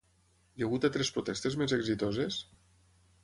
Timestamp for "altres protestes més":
0.87-1.75